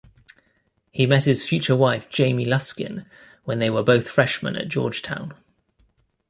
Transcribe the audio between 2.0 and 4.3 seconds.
Jamie Luskin, when they were both